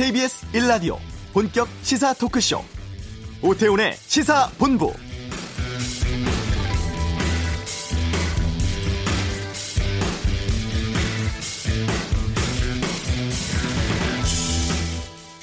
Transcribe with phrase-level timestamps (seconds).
[0.00, 0.96] KBS 1라디오
[1.34, 2.64] 본격 시사 토크쇼
[3.42, 4.94] 오태훈의 시사본부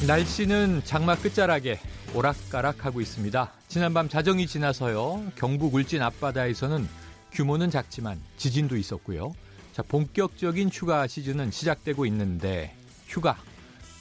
[0.08, 1.80] 날씨는 장마 끝자락에
[2.16, 3.52] 오락가락하고 있습니다.
[3.68, 5.34] 지난밤 자정이 지나서요.
[5.36, 6.90] 경북 울진 앞바다에서는
[7.32, 9.36] 규모는 작지만 지진도 있었고요.
[9.74, 13.38] 자, 본격적인 휴가 시즌은 시작되고 있는데 휴가.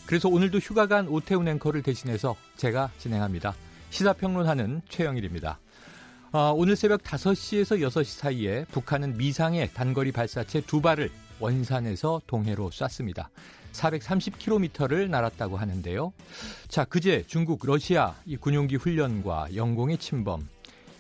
[0.06, 3.55] 그래서 오늘도 휴가 간 오태훈 앵커를 대신해서 제가 진행합니다.
[3.91, 5.59] 시사평론하는 최영일입니다.
[6.33, 13.30] 아, 오늘 새벽 5시에서 6시 사이에 북한은 미상의 단거리 발사체 두 발을 원산에서 동해로 쐈습니다.
[13.73, 16.12] 430km를 날았다고 하는데요.
[16.69, 20.48] 자, 그제 중국, 러시아 이 군용기 훈련과 영공의 침범,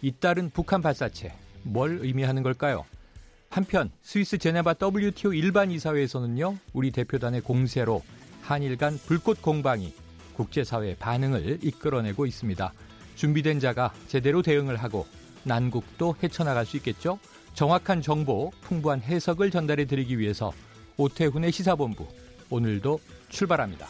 [0.02, 2.84] 잇따른 북한 발사체 뭘 의미하는 걸까요?
[3.48, 6.58] 한편 스위스 제네바 WTO 일반 이사회에서는요.
[6.72, 8.02] 우리 대표단의 공세로
[8.46, 9.92] 한일 간 불꽃 공방이
[10.34, 12.72] 국제사회의 반응을 이끌어내고 있습니다.
[13.16, 15.04] 준비된 자가 제대로 대응을 하고
[15.42, 17.18] 난국도 헤쳐나갈 수 있겠죠?
[17.54, 20.52] 정확한 정보, 풍부한 해석을 전달해 드리기 위해서
[20.96, 22.06] 오태훈의 시사본부
[22.48, 23.88] 오늘도 출발합니다.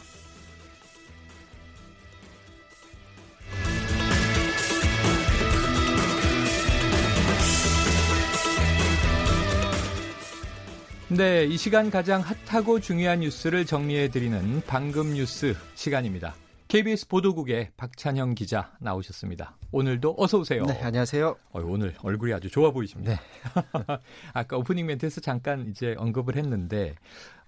[11.16, 16.34] 네, 이 시간 가장 핫하고 중요한 뉴스를 정리해드리는 방금 뉴스 시간입니다.
[16.68, 19.56] KBS 보도국의 박찬영 기자 나오셨습니다.
[19.72, 20.66] 오늘도 어서 오세요.
[20.66, 21.34] 네, 안녕하세요.
[21.52, 23.12] 어, 오늘 얼굴이 아주 좋아 보이십니다.
[23.12, 23.18] 네.
[24.34, 26.96] 아까 오프닝 멘트에서 잠깐 이제 언급을 했는데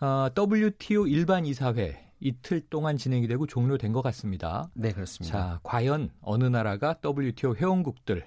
[0.01, 4.71] 어, WTO 일반 이사회 이틀 동안 진행이 되고 종료된 것 같습니다.
[4.73, 5.39] 네, 그렇습니다.
[5.39, 8.25] 자, 과연 어느 나라가 WTO 회원국들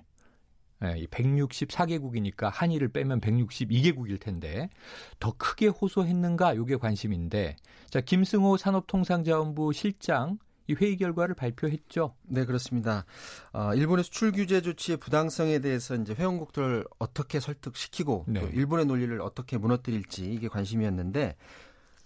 [0.83, 4.69] 예, 164개국이니까 한일을 빼면 162개국일 텐데
[5.19, 7.55] 더 크게 호소했는가 이게 관심인데
[7.89, 12.15] 자 김승호 산업통상자원부 실장 이 회의 결과를 발표했죠.
[12.23, 13.05] 네, 그렇습니다.
[13.51, 18.39] 어, 일본의 수출 규제 조치의 부당성에 대해서 이제 회원국들을 어떻게 설득시키고 네.
[18.39, 21.35] 또 일본의 논리를 어떻게 무너뜨릴지 이게 관심이었는데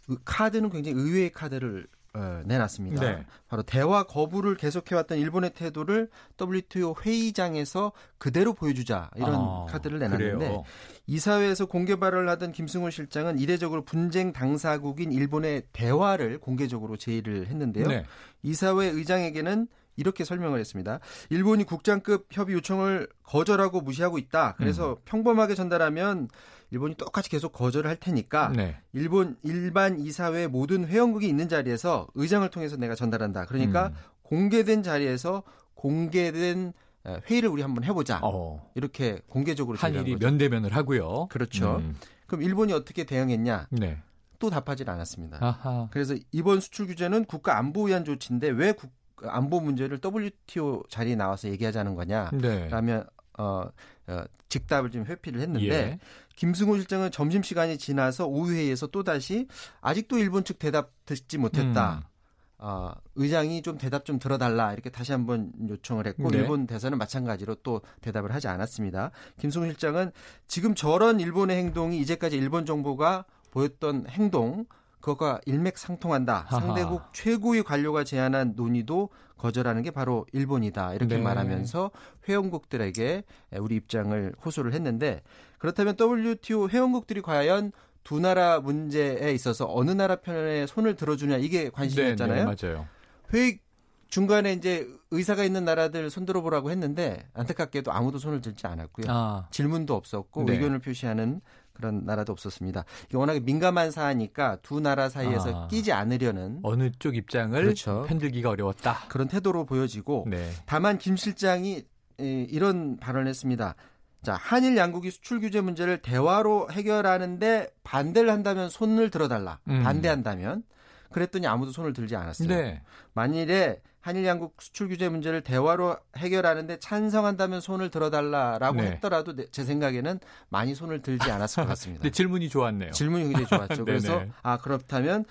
[0.07, 2.04] 그 카드는 굉장히 의외의 카드를 어,
[2.45, 3.01] 내놨습니다.
[3.01, 3.25] 네.
[3.47, 6.09] 바로 대화 거부를 계속해왔던 일본의 태도를
[6.39, 10.63] WTO 회의장에서 그대로 보여주자 이런 아, 카드를 내놨는데 그래요.
[11.07, 17.87] 이사회에서 공개 발언을 하던 김승호 실장은 이례적으로 분쟁 당사국인 일본의 대화를 공개적으로 제의를 했는데요.
[17.87, 18.05] 네.
[18.43, 20.99] 이사회 의장에게는 이렇게 설명을 했습니다.
[21.29, 24.55] 일본이 국장급 협의 요청을 거절하고 무시하고 있다.
[24.57, 24.95] 그래서 음.
[25.05, 26.27] 평범하게 전달하면
[26.71, 28.77] 일본이 똑같이 계속 거절을 할 테니까 네.
[28.93, 33.45] 일본 일반 이사회 모든 회원국이 있는 자리에서 의장을 통해서 내가 전달한다.
[33.45, 33.93] 그러니까 음.
[34.23, 35.43] 공개된 자리에서
[35.75, 36.73] 공개된
[37.05, 38.19] 어, 회의를 우리 한번 해보자.
[38.23, 40.15] 어, 이렇게 공개적으로 한일이.
[40.15, 41.27] 면대면을 하고요.
[41.27, 41.77] 그렇죠.
[41.77, 41.95] 음,
[42.25, 43.67] 그럼 일본이 어떻게 대응했냐?
[43.69, 44.01] 네.
[44.39, 45.37] 또 답하지 않았습니다.
[45.39, 45.87] 아하.
[45.91, 48.91] 그래서 이번 수출 규제는 국가 안보 위한 조치인데 왜 국,
[49.23, 52.31] 안보 문제를 WTO 자리에 나와서 얘기하자는 거냐?
[52.33, 52.67] 네.
[52.69, 53.05] 라면
[53.37, 53.69] 어,
[54.07, 55.99] 어, 즉답을 좀 회피를 했는데 예.
[56.35, 59.47] 김승호 실장은 점심 시간이 지나서 오후 회의에서 또 다시
[59.81, 62.03] 아직도 일본 측 대답 듣지 못했다.
[62.03, 62.15] 음.
[62.57, 66.39] 어, 의장이 좀 대답 좀 들어달라 이렇게 다시 한번 요청을 했고 네.
[66.39, 69.11] 일본 대사는 마찬가지로 또 대답을 하지 않았습니다.
[69.39, 70.11] 김승호 실장은
[70.47, 74.65] 지금 저런 일본의 행동이 이제까지 일본 정부가 보였던 행동
[75.05, 76.47] 그것과 일맥상통한다.
[76.49, 80.95] 상대국 최고의 관료가 제안한 논의도 거절하는 게 바로 일본이다.
[80.95, 81.21] 이렇게 네.
[81.21, 81.91] 말하면서
[82.27, 83.23] 회원국들에게
[83.59, 85.21] 우리 입장을 호소를 했는데
[85.59, 87.71] 그렇다면 WTO 회원국들이 과연
[88.03, 92.45] 두 나라 문제에 있어서 어느 나라 편에 손을 들어주냐 이게 관심이었잖아요.
[92.45, 92.87] 네, 네, 맞아요.
[93.31, 93.59] 회의
[94.07, 99.05] 중간에 이제 의사가 있는 나라들 손들어 보라고 했는데 안타깝게도 아무도 손을 들지 않았고요.
[99.09, 100.53] 아, 질문도 없었고 네.
[100.53, 101.41] 의견을 표시하는
[101.75, 102.85] 그런 나라도 없었습니다.
[103.07, 105.67] 이게 워낙에 민감한 사안이니까 두 나라 사이에서 아.
[105.67, 108.05] 끼지 않으려는 어느 쪽 입장을 그렇죠.
[108.07, 108.99] 편들기가 어려웠다.
[109.09, 110.49] 그런 태도로 보여지고 네.
[110.65, 111.83] 다만 김 실장이
[112.19, 113.75] 이- 이런 발언을 했습니다.
[114.23, 119.59] 자, 한일 양국이 수출 규제 문제를 대화로 해결하는데 반대를 한다면 손을 들어달라.
[119.69, 119.83] 음.
[119.83, 120.63] 반대한다면
[121.11, 122.47] 그랬더니 아무도 손을 들지 않았어요.
[122.47, 122.81] 네.
[123.13, 128.91] 만일에 한일 양국 수출 규제 문제를 대화로 해결하는데 찬성한다면 손을 들어달라라고 네.
[128.91, 130.19] 했더라도 내- 제 생각에는
[130.49, 132.03] 많이 손을 들지 않았을 것 같습니다.
[132.03, 132.91] 근데 질문이 좋았네요.
[132.91, 133.83] 질문이 굉장히 좋았죠.
[133.85, 134.31] 그래서 네네.
[134.43, 135.25] 아 그렇다면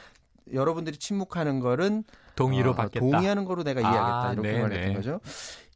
[0.52, 2.02] 여러분들이 침묵하는 거는
[2.34, 2.98] 동의로 어, 받겠다.
[2.98, 4.62] 동의하는 거로 내가 이해하겠다 아, 이렇게 네네.
[4.62, 5.20] 말했던 거죠.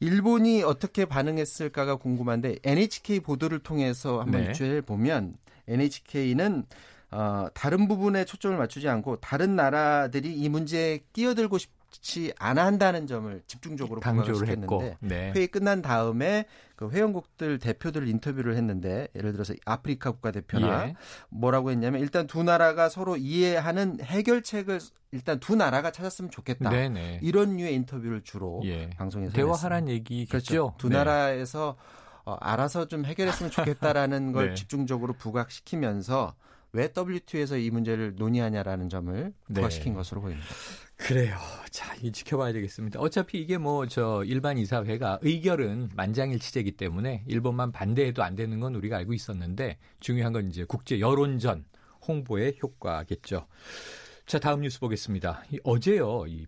[0.01, 4.49] 일본이 어떻게 반응했을까가 궁금한데 NHK 보도를 통해서 한번 네.
[4.49, 5.37] 유추해 보면
[5.69, 6.65] NHK는
[7.11, 13.07] 어, 다른 부분에 초점을 맞추지 않고 다른 나라들이 이 문제에 끼어들고 싶 그렇지 않아 한다는
[13.07, 15.31] 점을 집중적으로 강조를 했는데 네.
[15.35, 16.45] 회의 끝난 다음에
[16.75, 20.95] 그 회원국들 대표들 인터뷰를 했는데 예를 들어서 아프리카 국가 대표나 예.
[21.29, 24.79] 뭐라고 했냐면 일단 두 나라가 서로 이해하는 해결책을
[25.11, 26.69] 일단 두 나라가 찾았으면 좋겠다.
[26.69, 27.19] 네네.
[27.23, 28.91] 이런 류의 인터뷰를 주로 예.
[28.91, 30.29] 방송에서 대화하란 얘기겠죠.
[30.29, 30.75] 그렇죠.
[30.77, 30.97] 두 네.
[30.97, 31.75] 나라에서
[32.25, 34.55] 어, 알아서 좀 해결했으면 좋겠다라는 걸 네.
[34.55, 36.35] 집중적으로 부각시키면서
[36.71, 39.53] 왜 WTO에서 이 문제를 논의하냐라는 점을 네.
[39.53, 40.47] 부각시킨 것으로 보입니다.
[40.99, 41.37] 그래요.
[41.71, 42.99] 자, 이 지켜봐야 되겠습니다.
[42.99, 48.97] 어차피 이게 뭐 저 일반 이사회가 의결은 만장일치제이기 때문에 일본만 반대해도 안 되는 건 우리가
[48.97, 51.65] 알고 있었는데 중요한 건 이제 국제 여론전
[52.07, 53.47] 홍보의 효과겠죠.
[54.25, 55.43] 자, 다음 뉴스 보겠습니다.
[55.51, 56.25] 이 어제요.
[56.27, 56.45] 이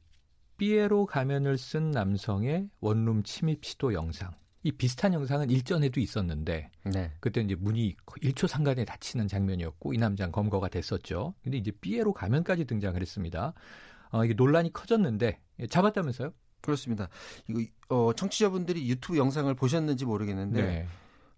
[0.58, 4.32] 삐에로 가면을 쓴 남성의 원룸 침입 시도 영상.
[4.64, 7.12] 이 비슷한 영상은 일전에도 있었는데 네.
[7.20, 11.34] 그때 이제 문이 1초 상간에 닫히는 장면이었고 이 남자는 검거가 됐었죠.
[11.44, 13.54] 근데 이제 삐에로 가면까지 등장을 했습니다.
[14.12, 16.34] 어, 이게 논란이 커졌는데 예, 잡았다면서요?
[16.62, 17.10] 그렇습니다.
[17.48, 20.88] 이거 어, 청취자분들이 유튜브 영상을 보셨는지 모르겠는데 네.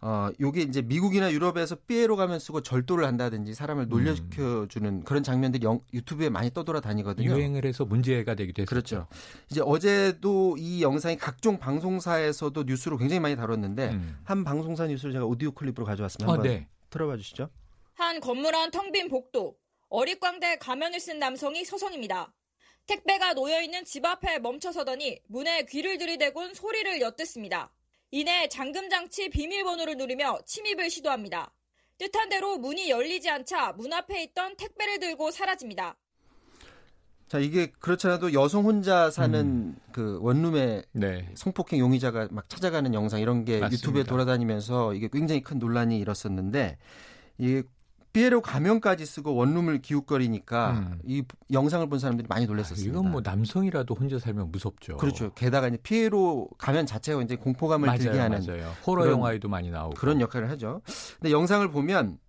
[0.01, 5.65] 어, 요게 이제 미국이나 유럽에서 삐에로 가면 쓰고 절도를 한다든지 사람을 놀래켜 주는 그런 장면들이
[5.65, 7.31] 영, 유튜브에 많이 떠돌아 다니거든요.
[7.31, 8.69] 유행을 해서 문제가 되기도 했었죠.
[8.69, 9.07] 그렇죠.
[9.49, 14.17] 이제 어제도 이 영상이 각종 방송사에서도 뉴스로 굉장히 많이 다뤘는데 음.
[14.25, 16.29] 한 방송사 뉴스를 제가 오디오 클립으로 가져왔습니다.
[16.29, 16.67] 아, 한번 네.
[16.89, 17.49] 들어봐 주시죠.
[17.93, 19.55] 한 건물 안 텅 빈 복도.
[19.87, 22.33] 어릿광대 가면을 쓴 남성이 서성입니다.
[22.85, 27.71] 택배가 놓여있는 집 앞에 멈춰서더니 문에 귀를 들이대곤 소리를 엿듣습니다.
[28.12, 31.51] 이내 잠금장치 비밀번호를 누르며 침입을 시도합니다.
[31.97, 35.97] 뜻한 대로 문이 열리지 않자 문 앞에 있던 택배를 들고 사라집니다.
[37.27, 39.75] 자, 이게 그렇잖아도 여성 혼자 사는 음.
[39.91, 41.27] 그 원룸에 네.
[41.33, 43.74] 성폭행 용의자가 막 찾아가는 영상 이런 게 맞습니다.
[43.74, 46.77] 유튜브에 돌아다니면서 이게 굉장히 큰 논란이 일었었는데
[47.39, 47.63] 이게
[48.13, 51.00] 삐에로 가면까지 쓰고 원룸을 기웃거리니까 음.
[51.04, 52.92] 이 영상을 본 사람들이 많이 아, 놀랐었습니다.
[53.00, 54.98] 이건 뭐 남성이라도 혼자 살면 무섭죠.
[54.98, 55.33] 그렇죠.
[55.33, 58.71] 게다가 이제 피에로 가면 자체가 이제 공포감을 맞아요, 들게 하는 맞아요.
[58.86, 60.81] 호러 그런- 영화에도 많이 나오고 그런 역할을 하죠.
[61.19, 62.19] 근데 영상을 보면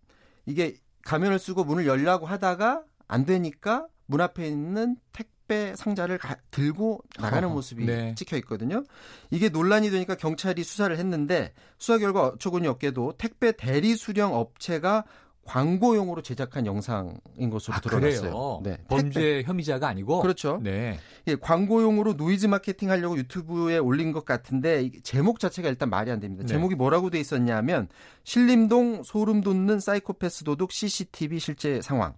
[0.46, 7.02] 이게 가면을 쓰고 문을 열려고 하다가 안 되니까 문 앞에 있는 택배 상자를 가- 들고
[7.18, 8.14] 나가는 허허, 모습이 네.
[8.14, 8.84] 찍혀 있거든요.
[9.30, 15.04] 이게 논란이 되니까 경찰이 수사를 했는데 수사 결과 어처구니 없게도 택배 대리 수령 업체가
[15.44, 18.60] 광고용으로 제작한 영상인 것으로 아, 드러났어요.
[18.62, 18.70] 네.
[18.70, 20.60] 택배- 범죄 혐의자가 아니고 그렇죠.
[20.62, 20.98] 네.
[21.26, 26.20] 예, 광고용으로 노이즈 마케팅 하려고 유튜브에 올린 것 같은데 이 제목 자체가 일단 말이 안
[26.20, 26.42] 됩니다.
[26.44, 26.48] 네.
[26.52, 27.88] 제목이 뭐라고 돼 있었냐면
[28.24, 32.14] 신림동 소름 돋는 사이코패스 도둑 CCTV 실제 상황.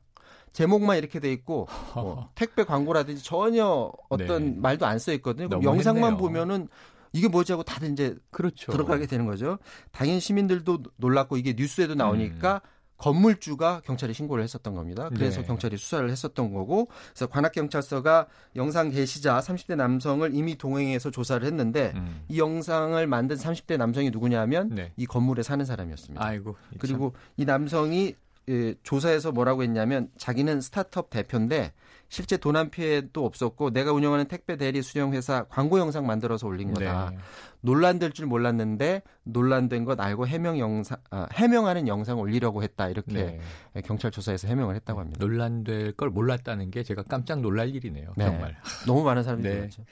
[0.52, 4.60] 제목만 이렇게 돼 있고 뭐 택배 광고라든지 전혀 어떤 네.
[4.60, 5.48] 말도 안 써 있거든요.
[5.48, 5.62] 그럼.
[5.62, 6.68] 영상만 보면은
[7.12, 8.72] 이게 뭐지 하고 다들 이제 그렇죠.
[8.72, 9.58] 들어가게 되는 거죠.
[9.90, 11.98] 당연히 시민들도 놀랐고 이게 뉴스에도 음.
[11.98, 12.60] 나오니까
[12.98, 15.08] 건물주가 경찰에 신고를 했었던 겁니다.
[15.14, 15.46] 그래서 네.
[15.46, 18.26] 경찰이 수사를 했었던 거고, 그래서 관악경찰서가
[18.56, 22.22] 영상 게시자 30대 남성을 이미 동행해서 조사를 했는데 음.
[22.28, 24.92] 이 영상을 만든 30대 남성이 누구냐면 네.
[24.96, 26.24] 이 건물에 사는 사람이었습니다.
[26.24, 26.56] 아이고.
[26.72, 28.14] 이 그리고 이 남성이
[28.48, 31.72] 예, 조사에서 뭐라고 했냐면 자기는 스타트업 대표인데
[32.08, 36.84] 실제 도난 피해도 없었고 내가 운영하는 택배 대리 수령 회사 광고 영상 만들어서 올린 참-
[36.84, 37.10] 거다.
[37.10, 37.18] 네.
[37.62, 43.40] 논란될 줄 몰랐는데 논란된 것 알고 해명 영상 아, 해명하는 영상 올리려고 했다 이렇게
[43.74, 43.82] 네.
[43.82, 45.18] 경찰 조사에서 해명을 했다고 합니다.
[45.24, 48.12] 논란될 걸 몰랐다는 게 제가 깜짝 놀랄 일이네요.
[48.16, 48.24] 네.
[48.26, 48.56] 정말.
[48.86, 49.58] 너무 많은 사람들이 네.
[49.60, 49.84] 그렇죠.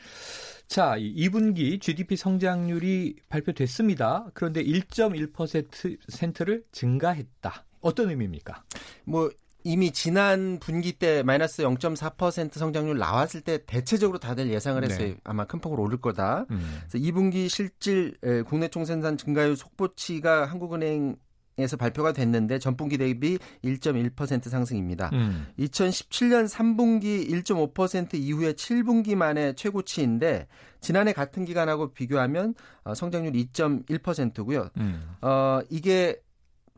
[0.68, 4.28] 자, 이 2분기 GDP 성장률이 발표됐습니다.
[4.34, 7.64] 그런데 1.1%를 증가했다.
[7.80, 8.62] 어떤 의미입니까?
[9.04, 9.30] 뭐
[9.64, 15.08] 이미 지난 분기 때 마이너스 0.4% 성장률 나왔을 때 대체적으로 다들 예상을 했어요.
[15.08, 15.16] 네.
[15.24, 16.44] 아마 큰 폭으로 오를 거다.
[16.50, 16.80] 음.
[16.88, 21.16] 그래서 2분기 실질 에, 국내 총생산 증가율 속보치가 한국은행
[21.56, 25.10] 에서 발표가 됐는데 전분기 대비 1.1% 상승입니다.
[25.12, 25.46] 음.
[25.60, 30.48] 2017년 3분기 1.5% 이후에 7분기 만에 최고치인데
[30.80, 34.68] 지난해 같은 기간하고 비교하면 어, 성장률 2.1%고요.
[34.78, 35.00] 음.
[35.20, 36.20] 어, 이게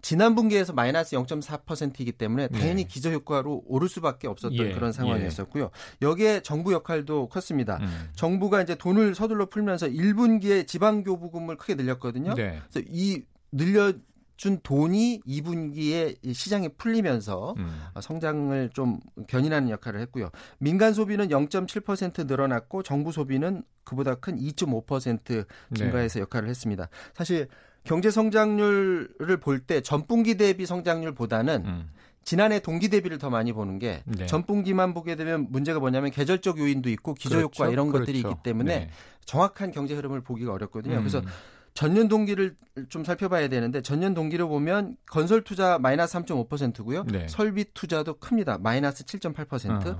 [0.02, 2.88] 지난 분기에서 마이너스 0.4%이기 때문에 당연히 네.
[2.88, 5.70] 기저 효과로 오를 수밖에 없었던 예, 그런 상황이었었고요.
[6.02, 7.78] 여기에 정부 역할도 컸습니다.
[7.80, 8.10] 음.
[8.14, 12.34] 정부가 이제 돈을 서둘러 풀면서 1분기에 지방 교부금을 크게 늘렸거든요.
[12.34, 12.60] 네.
[12.70, 13.92] 그래서 이 늘려
[14.36, 17.82] 준 돈이 2분기에 시장에 풀리면서 음.
[17.94, 20.30] 어, 성장을 좀 견인하는 역할을 했고요.
[20.58, 26.88] 민간 소비는 0.7% 늘어났고 정부 소비는 그보다 큰 2.5% 증가해서 역할을 했습니다.
[27.14, 27.48] 사실
[27.86, 31.90] 경제 성장률을 볼 때 전분기 대비 성장률보다는 음.
[32.24, 34.26] 지난해 동기 대비를 더 많이 보는 게 네.
[34.26, 37.72] 전분기만 보게 되면 문제가 뭐냐면 계절적 요인도 있고 기저 효과 그렇죠.
[37.72, 38.34] 이런 것들이 그렇죠.
[38.34, 38.90] 있기 때문에 네.
[39.24, 40.98] 정확한 경제 흐름을 보기가 어렵거든요.
[40.98, 41.26] 그래서 음.
[41.74, 42.56] 전년 동기를
[42.88, 47.04] 좀 살펴봐야 되는데 전년 동기를 보면 건설 투자 마이너스 3.5%고요.
[47.04, 47.28] 네.
[47.28, 48.58] 설비 투자도 큽니다.
[48.58, 49.86] 마이너스 7.8%.
[49.86, 49.98] 어.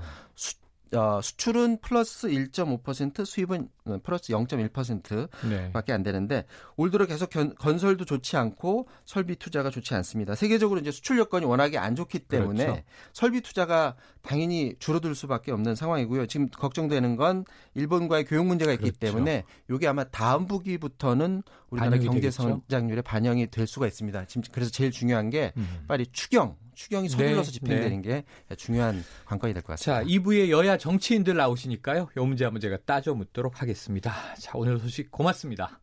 [0.93, 3.69] 어, 수출은 플러스 1.5%, 수입은
[4.03, 10.35] 플러스 0.1%밖에 안 되는데 올 들어 계속 견, 건설도 좋지 않고 설비 투자가 좋지 않습니다.
[10.35, 12.83] 세계적으로 이제 수출 여건이 워낙에 안 좋기 때문에 그렇죠.
[13.13, 13.95] 설비 투자가
[14.27, 16.25] 당연히 줄어들 수밖에 없는 상황이고요.
[16.27, 18.99] 지금 걱정되는 건 일본과의 교육 문제가 있기 그렇죠.
[18.99, 24.25] 때문에 이게 아마 다음 분기부터는 우리나라 경제 성장률에 반영이 될 수가 있습니다.
[24.25, 25.85] 지금 그래서 제일 중요한 게 음.
[25.87, 28.23] 빨리 추경 추경이 서둘러서 네, 집행되는 네.
[28.49, 30.03] 게 중요한 관건이 될 것 같습니다.
[30.03, 32.09] 자, 2부에 여야 정치인들 나오시니까요.
[32.15, 34.13] 이 문제 한번 제가 따져 묻도록 하겠습니다.
[34.35, 35.79] 자, 오늘 소식 고맙습니다.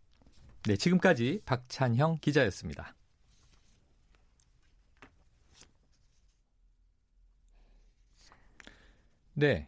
[0.66, 2.94] 네, 지금까지 박찬형 기자였습니다.
[9.34, 9.66] 네.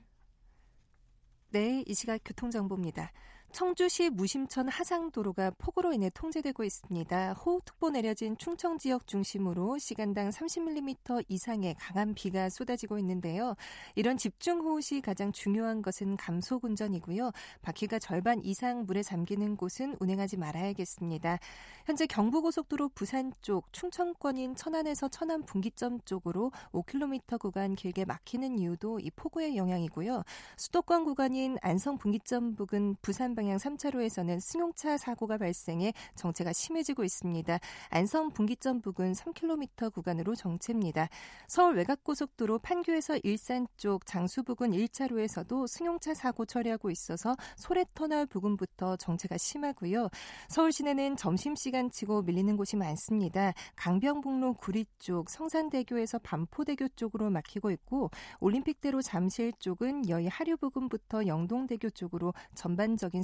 [1.50, 3.12] 네, 이 시각 교통정보입니다.
[3.53, 7.33] 청주시 무심천 하상도로가 폭우로 인해 통제되고 있습니다.
[7.33, 13.55] 호우특보 내려진 충청 지역 중심으로 시간당 30mm 이상의 강한 비가 쏟아지고 있는데요.
[13.95, 17.31] 이런 집중호우 시 가장 중요한 것은 감속 운전이고요.
[17.62, 21.38] 바퀴가 절반 이상 물에 잠기는 곳은 운행하지 말아야겠습니다.
[21.87, 29.11] 현재 경부고속도로 부산 쪽 충청권인 천안에서 천안 분기점 쪽으로 5km 구간 길게 막히는 이유도 이
[29.11, 30.25] 폭우의 영향이고요.
[30.59, 37.59] 수도권 구간인 안성 분기점 부근 부산 방향 3차로에서는 승용차 사고가 발생해 정체가 심해지고 있습니다.
[37.91, 41.09] 안성 분기점 부근 3km 구간으로 정체입니다.
[41.49, 49.38] 서울 외곽고속도로 판교에서 일산 쪽 장수 부근 1차로에서도 승용차 사고 처리하고 있어서 소래터널 부근부터 정체가
[49.38, 50.09] 심하고요.
[50.49, 53.53] 서울 시내는 점심시간 시간치고 밀리는 곳이 많습니다.
[53.76, 58.11] 강병북로 구리 쪽, 성산대교에서 반포대교 쪽으로 막히고 있고
[58.41, 63.23] 올림픽대로 잠실 쪽은 여의 하류 부근부터 영동대교 쪽으로 전반적인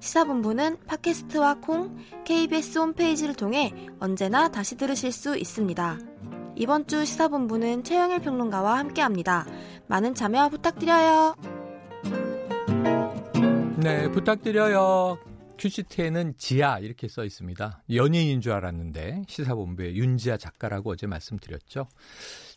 [0.00, 5.98] 시사본부는 팟캐스트와 콩, KBS 홈페이지를 통해 언제나 다시 들으실 수 있습니다.
[6.56, 9.46] 이번 주 시사본부는 최영일 평론가와 함께합니다.
[9.86, 11.34] 많은 참여 부탁드려요.
[13.76, 15.27] 네, 부탁드려요.
[15.58, 17.82] 큐시트에는 지아 이렇게 써 있습니다.
[17.92, 21.88] 연예인인 줄 알았는데 시사본부의 윤지아 작가라고 어제 말씀드렸죠.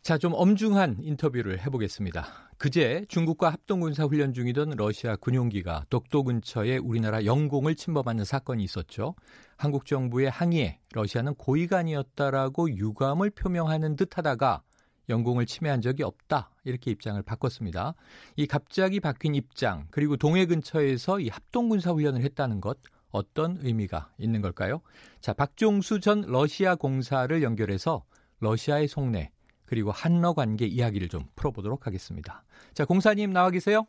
[0.01, 2.25] 자, 좀 엄중한 인터뷰를 해보겠습니다.
[2.57, 9.15] 그제 중국과 합동군사 훈련 중이던 러시아 군용기가 독도 근처에 우리나라 영공을 침범하는 사건이 있었죠.
[9.57, 14.61] 한국 정부의 항의에 러시아는 고의가 아니었다라고 유감을 표명하는 듯하다가
[15.09, 17.95] 영공을 침해한 적이 없다 이렇게 입장을 바꿨습니다.
[18.35, 22.77] 이 갑자기 바뀐 입장 그리고 동해 근처에서 이 합동군사 훈련을 했다는 것
[23.09, 24.81] 어떤 의미가 있는 걸까요?
[25.19, 28.03] 자, 박종수 전 러시아 공사를 연결해서
[28.39, 29.31] 러시아의 속내
[29.65, 32.43] 그리고 한러 관계 이야기를 좀 풀어보도록 하겠습니다.
[32.73, 33.85] 자, 공사님 나와 계세요?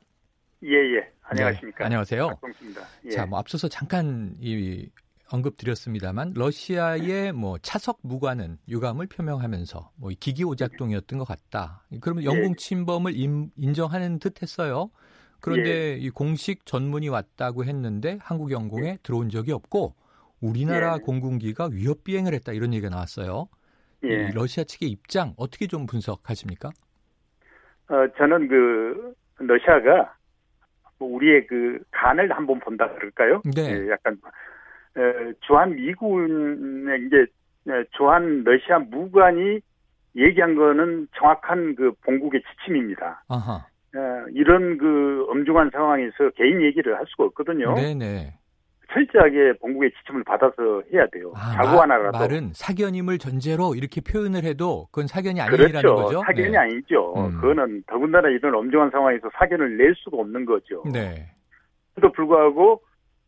[0.64, 1.12] 예, 예.
[1.23, 1.79] 안녕하십니까.
[1.79, 2.29] 네, 안녕하세요.
[2.29, 2.83] 박종수입니다.
[3.07, 3.11] 예.
[3.11, 4.88] 자, 뭐 앞서서 잠깐 이
[5.33, 11.85] 언급드렸습니다만 러시아의 뭐 차석 무관은 유감을 표명하면서 뭐 기기 오작동이었던 것 같다.
[12.01, 12.55] 그러면 영공 예.
[12.57, 14.91] 침범을 인, 인정하는 듯했어요.
[15.41, 15.97] 그런데 예.
[15.97, 18.99] 이 공식 전문이 왔다고 했는데 한국 영공에 예.
[19.03, 19.95] 들어온 적이 없고
[20.41, 20.99] 우리나라 예.
[21.05, 23.49] 공군기가 위협 비행을 했다 이런 얘기가 나왔어요.
[24.05, 24.31] 예.
[24.31, 26.71] 러시아 측의 입장 어떻게 좀 분석하십니까?
[27.89, 30.15] 어, 저는 그 러시아가
[30.99, 33.43] 뭐 우리의 그 간을 한번 본다 그럴까요?
[33.55, 33.62] 네.
[33.62, 34.17] 예, 약간
[34.96, 37.26] 어, 주한 미군의 이제
[37.70, 39.61] 어, 주한 러시아 무관이
[40.16, 43.25] 얘기한 거는 정확한 그 본국의 지침입니다.
[43.28, 43.66] 아하.
[43.94, 47.75] 어, 이런 그 엄중한 상황에서 개인 얘기를 할 수가 없거든요.
[47.75, 48.34] 네네.
[48.92, 51.32] 철저하게 본국의 지침을 받아서 해야 돼요.
[51.34, 52.18] 아, 자고 하나라도.
[52.18, 55.94] 말은 사견임을 전제로 이렇게 표현을 해도 그건 사견이 아니라는 그렇죠.
[55.94, 56.22] 거죠.
[56.26, 56.58] 사견이 네.
[56.58, 57.14] 아니죠.
[57.16, 57.40] 음.
[57.40, 60.82] 그거는 더군다나 이런 엄중한 상황에서 사견을 낼 수가 없는 거죠.
[60.92, 61.30] 네.
[61.94, 62.82] 그도 불구하고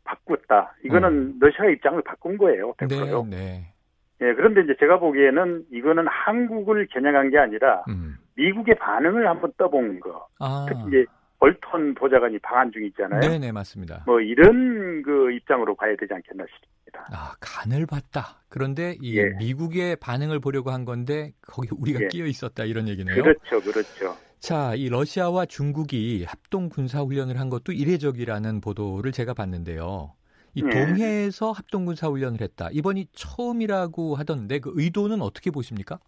[0.05, 0.75] 바꿨다.
[0.85, 1.37] 이거는 음.
[1.41, 2.75] 러시아 입장을 바꾼 거예요.
[2.75, 3.29] 100%.
[3.29, 3.75] 네, 네.
[4.21, 8.17] 예, 그런데 이제 제가 보기에는 이거는 한국을 겨냥한 게 아니라 음.
[8.37, 10.29] 미국의 반응을 한번 떠본 거.
[10.39, 10.67] 아.
[10.69, 11.05] 특히 이제
[11.39, 13.21] 볼턴 보좌관이 방한 중이 있잖아요.
[13.21, 14.05] 네네 네, 맞습니다.
[14.07, 17.07] 뭐 이런 그 입장으로 가야 되지 않겠나 싶습니다.
[17.13, 18.41] 아 간을 봤다.
[18.49, 19.31] 그런데 이 예.
[19.39, 22.09] 미국의 반응을 보려고 한 건데 거기 우리가 예.
[22.09, 23.23] 끼어 있었다 이런 얘기네요.
[23.23, 24.17] 그렇죠, 그렇죠.
[24.45, 30.13] 자, 이 러시아와 중국이 합동 군사 훈련을 한 것도 이례적이라는 보도를 제가 봤는데요.
[30.55, 30.69] 이 네.
[30.69, 32.69] 동해에서 합동 군사 훈련을 했다.
[32.71, 35.99] 이번이 처음이라고 하던데 그 의도는 어떻게 보십니까?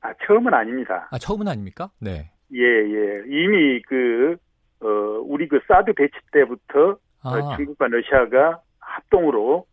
[0.00, 1.08] 아, 처음은 아닙니다.
[1.10, 1.90] 아, 처음은 아닙니까?
[2.00, 2.30] 네.
[2.54, 3.24] 예, 예.
[3.26, 4.38] 이미 그,
[4.80, 4.88] 어,
[5.26, 7.28] 우리 그 사드 배치 때부터 아.
[7.28, 9.66] 어, 중국과 러시아가 합동으로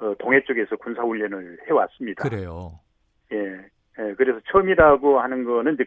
[0.00, 2.28] 어, 동해 쪽에서 군사 훈련을 해왔습니다.
[2.28, 2.78] 그래요.
[3.32, 5.86] 예, 예, 그래서 처음이라고 하는 거는 이제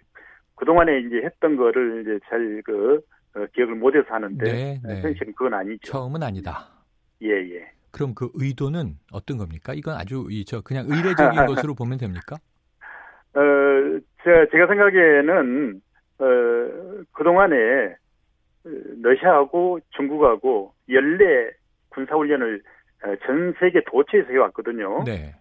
[0.62, 3.02] 그 동안에 이제 했던 거를 이제 잘그
[3.36, 5.02] 어, 기억을 못해서 하는데 네, 네.
[5.02, 5.92] 현실은 그건 아니죠.
[5.92, 6.68] 처음은 아니다.
[7.24, 7.72] 예, 예.
[7.90, 9.74] 그럼 그 의도는 어떤 겁니까?
[9.74, 12.36] 이건 아주 이저 그냥 의례적인 것으로 보면 됩니까?
[13.34, 13.42] 어,
[14.24, 15.82] 제가, 제가 생각에는
[16.20, 16.26] 어,
[17.12, 17.96] 그 동안에
[19.02, 21.50] 러시아하고 중국하고 연례
[21.90, 22.62] 군사훈련을
[23.04, 25.06] 어, 전 세계 도처에서 해왔거든요.
[25.06, 25.34] 네.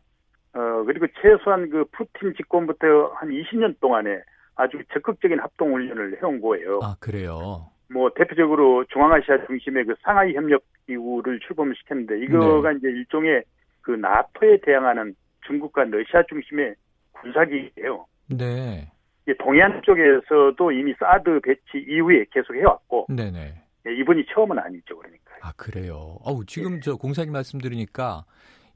[0.54, 4.22] 어, 그리고 최소한 그 푸틴 집권부터 한 20년 동안에
[4.60, 6.80] 아주 적극적인 합동 훈련을 해온 거예요.
[6.82, 7.66] 아, 그래요?
[7.92, 12.78] 뭐, 대표적으로 중앙아시아 중심의 그 상하이 협력 기구를 출범을 시켰는데, 이거가 네.
[12.78, 13.42] 이제 일종의
[13.80, 15.14] 그 나토에 대항하는
[15.46, 16.74] 중국과 러시아 중심의
[17.12, 18.06] 군사기예요.
[18.28, 18.90] 네.
[19.38, 23.54] 동해안 쪽에서도 이미 사드 배치 이후에 계속 해왔고, 네네.
[23.86, 25.34] 예, 이번이 처음은 아니죠, 그러니까.
[25.42, 26.18] 아 그래요.
[26.24, 26.80] 어우 지금 예.
[26.80, 28.24] 저 공사님 말씀 들으니까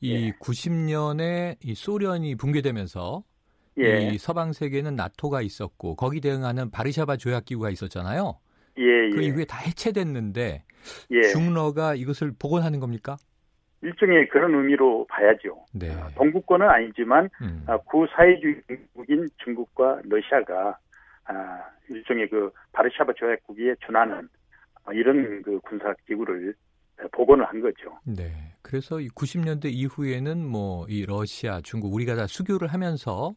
[0.01, 0.31] 이 예.
[0.39, 3.23] 90년에 이 소련이 붕괴되면서
[3.79, 4.09] 예.
[4.09, 8.39] 이 서방 세계는 나토가 있었고 거기 대응하는 바르샤바 조약 기구가 있었잖아요.
[8.79, 9.27] 예, 그 예.
[9.27, 10.65] 이후에 다 해체됐는데
[11.11, 11.23] 예.
[11.23, 13.17] 중러가 이것을 복원하는 겁니까?
[13.83, 15.67] 일종의 그런 의미로 봐야죠.
[15.75, 15.93] 네.
[15.93, 17.65] 아, 동구권은 아니지만 음.
[17.67, 20.79] 아, 구사회주국인 중국과 러시아가
[21.27, 24.29] 아, 일종의 그 바르샤바 조약국에 준하는
[24.93, 26.55] 이런 그 군사 기구를
[27.13, 27.99] 복원을 한 거죠.
[28.05, 28.55] 네.
[28.63, 33.35] 그래서 이 90년대 이후에는 뭐 이 러시아, 중국 우리가 다 수교를 하면서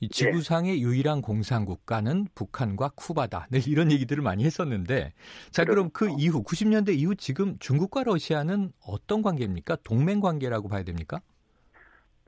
[0.00, 0.14] 이 네.
[0.14, 0.80] 지구상의 네.
[0.80, 3.48] 유일한 공산 국가는 북한과 쿠바다.
[3.50, 5.12] 늘 이런 얘기들을 많이 했었는데
[5.50, 6.16] 자, 그럼 그 그렇죠.
[6.18, 9.76] 이후 90년대 이후 지금 중국과 러시아는 어떤 관계입니까?
[9.84, 11.20] 동맹 관계라고 봐야 됩니까?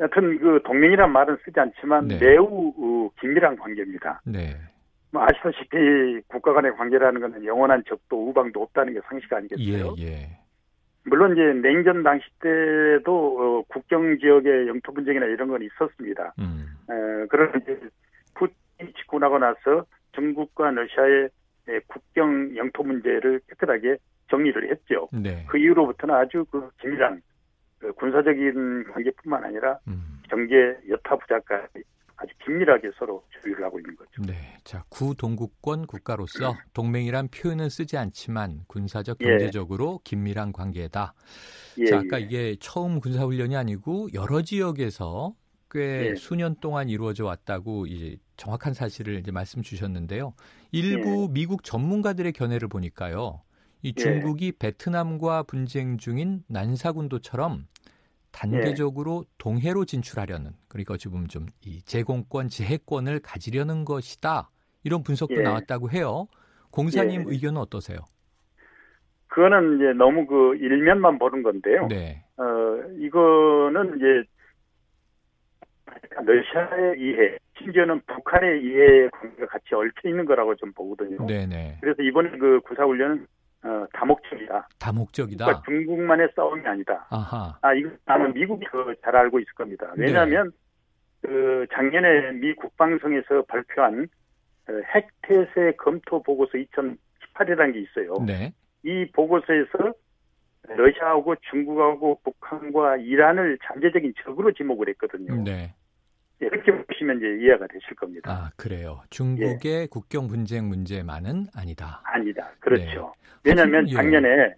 [0.00, 2.18] 여튼 그 동맹이란 말은 쓰지 않지만 네.
[2.18, 4.22] 매우 어, 긴밀한 관계입니다.
[4.24, 4.56] 네.
[5.12, 9.94] 뭐 아시다시피 국가 간의 관계라는 것은 영원한 적도 우방도 없다는 게 상식 아니겠어요?
[9.98, 10.38] 예, 예.
[11.04, 16.34] 물론 이제 냉전 당시 때도 어, 국경 지역의 영토 분쟁이나 이런 건 있었습니다.
[16.38, 16.66] 음.
[16.90, 17.78] 에, 그런 이제
[18.34, 21.30] 푸틴이 집권하고 나서 중국과 러시아의
[21.86, 23.96] 국경 영토 문제를 깨끗하게
[24.28, 25.08] 정리를 했죠.
[25.12, 25.44] 네.
[25.48, 27.22] 그 이후로부터는 아주 그 긴밀한
[27.78, 30.20] 그 군사적인 관계뿐만 아니라 음.
[30.28, 31.82] 경제 여타 부자까지
[32.22, 34.22] 아주 긴밀하게 서로 조율을 하고 있는 거죠.
[34.22, 34.58] 네.
[34.62, 39.24] 자, 구동국권 국가로서 동맹이란 표현은 쓰지 않지만 군사적 예.
[39.24, 40.02] 경제적으로 예.
[40.04, 41.14] 긴밀한 관계다.
[41.78, 42.24] 예, 자, 아까 예.
[42.24, 45.34] 이게 처음 군사 훈련이 아니고 여러 지역에서
[45.70, 46.14] 꽤 예.
[46.14, 50.34] 수년 동안 이루어져 왔다고 이제 정확한 사실을 이제 말씀 주셨는데요.
[50.72, 51.32] 일부 예.
[51.32, 53.40] 미국 전문가들의 견해를 보니까요.
[53.82, 57.66] 이 중국이 베트남과 분쟁 중인 난사군도처럼
[58.32, 59.34] 단계적으로 예.
[59.38, 64.50] 동해로 진출하려는 그러니까 보면 좀이 제공권, 지혜권을 가지려는 것이다
[64.84, 65.42] 이런 분석도 예.
[65.42, 66.26] 나왔다고 해요.
[66.70, 67.24] 공사님 예.
[67.28, 67.98] 의견은 어떠세요?
[69.28, 71.86] 그거는 이제 너무 그 일면만 보는 건데요.
[71.88, 72.24] 네.
[72.36, 72.44] 어
[72.98, 74.28] 이거는 이제
[76.24, 81.26] 러시아의 이해, 심지어는 북한의 이해 관계가 같이 얽혀 있는 거라고 좀 보거든요.
[81.26, 81.78] 네네.
[81.80, 83.26] 그래서 이번에 그 구사훈련은
[83.62, 84.68] 어, 다목적이다.
[84.78, 85.44] 다목적이다.
[85.44, 87.06] 그러니까 중국만의 싸움이 아니다.
[87.10, 87.58] 아하.
[87.60, 89.92] 아, 이거 아마 미국이 그잘 알고 있을 겁니다.
[89.96, 90.50] 왜냐하면
[91.22, 91.28] 네.
[91.28, 94.08] 그 작년에 미 국방성에서 발표한
[94.68, 98.14] 어, 핵태세 검토 보고서 2018이라는 게 있어요.
[98.26, 98.52] 네.
[98.82, 99.92] 이 보고서에서
[100.68, 105.42] 러시아하고 중국하고 북한과 이란을 잠재적인 적으로 지목을 했거든요.
[105.42, 105.74] 네.
[106.40, 108.30] 이렇게 보시면 이제 이해가 되실 겁니다.
[108.30, 109.02] 아, 그래요.
[109.10, 109.86] 중국의 예.
[109.86, 112.00] 국경 분쟁 문제만은 아니다.
[112.04, 112.50] 아니다.
[112.60, 113.14] 그렇죠.
[113.42, 113.50] 네.
[113.50, 113.92] 왜냐하면 예.
[113.92, 114.54] 작년에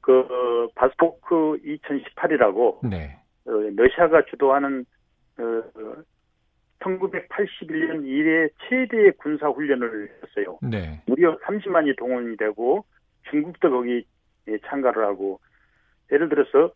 [0.00, 3.18] 그 바스포크 2018이라고 네.
[3.46, 4.86] 어, 러시아가 주도하는
[5.38, 5.62] 어,
[6.80, 10.58] 1981년 이래 최대의 군사 훈련을 했어요.
[10.62, 11.02] 네.
[11.06, 12.84] 무려 30만이 동원이 되고
[13.30, 14.06] 중국도 거기
[14.66, 15.40] 참가를 하고
[16.12, 16.72] 예를 들어서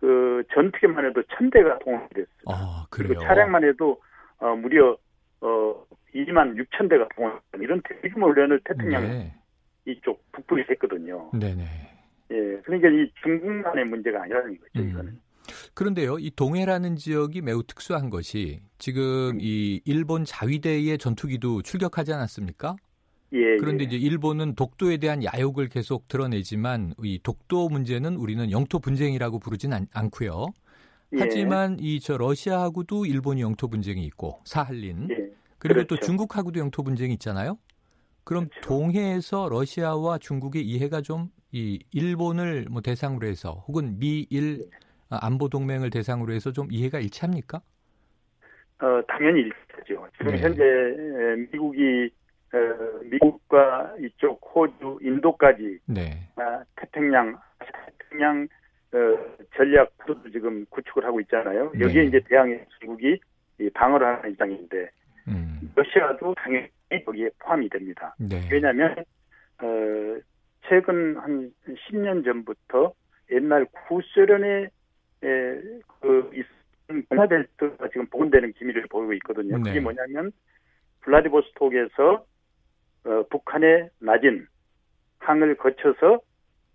[0.00, 2.28] 그 전투기만 해도 천 대가 동원이 됐어요.
[2.46, 4.00] 아, 그리고 차량만 해도
[4.38, 4.96] 어, 무려
[5.40, 5.84] 어
[6.14, 9.34] 2만 6천 대가 동원 이런 대규모 훈련을 태평양 네.
[9.86, 11.30] 이쪽 북부에 했거든요.
[11.32, 11.64] 네네.
[12.30, 14.70] 예, 그러니까 이 중국만의 문제가 아니라는 거죠.
[14.76, 14.88] 음.
[14.90, 15.20] 이거는.
[15.74, 19.38] 그런데요, 이 동해라는 지역이 매우 특수한 것이 지금 음.
[19.40, 22.76] 이 일본 자위대의 전투기도 출격하지 않았습니까?
[23.32, 23.86] 예, 그런데 예.
[23.86, 29.86] 이제 일본은 독도에 대한 야욕을 계속 드러내지만 이 독도 문제는 우리는 영토 분쟁이라고 부르진 않,
[29.92, 30.46] 않고요.
[31.14, 31.16] 예.
[31.20, 35.14] 하지만 이 저 러시아하고도 일본이 영토 분쟁이 있고 사할린 예.
[35.58, 35.96] 그리고 그렇죠.
[35.96, 37.58] 또 중국하고도 영토 분쟁이 있잖아요.
[38.24, 38.68] 그럼 그렇죠.
[38.68, 44.68] 동해에서 러시아와 중국의 이해가 좀 이 일본을 뭐 대상으로 해서 혹은 미일 예.
[45.08, 47.62] 안보 동맹을 대상으로 해서 좀 이해가 일치합니까?
[48.80, 50.06] 어 당연히 일치하죠.
[50.18, 50.42] 지금 네.
[50.42, 50.62] 현재
[51.50, 52.17] 미국이 어,
[53.04, 56.28] 미국과 이쪽 호주, 인도 인도까지 네.
[56.36, 57.38] 아, 태평양
[57.98, 58.48] 태평양
[58.92, 61.70] 어, 전략 구도도 지금 구축을 하고 있잖아요.
[61.74, 61.80] 네.
[61.80, 63.20] 여기에 이제 대항해 중국이
[63.74, 64.90] 방어를 하는 입장인데
[65.28, 65.60] 음.
[65.74, 66.68] 러시아도 당연히
[67.04, 68.14] 거기에 포함이 됩니다.
[68.18, 68.48] 네.
[68.50, 68.92] 왜냐하면
[69.62, 70.20] 어,
[70.68, 72.92] 최근 한 10년 전부터
[73.30, 74.70] 옛날 구소련의
[75.24, 75.60] 에,
[76.00, 76.30] 그
[77.08, 79.58] 군사벨트가 지금 복원되는 기미를 보이고 있거든요.
[79.58, 79.64] 네.
[79.64, 80.32] 그게 뭐냐면
[81.00, 82.24] 블라디보스톡에서
[83.08, 84.46] 어, 북한의 낮은
[85.20, 86.20] 항을 거쳐서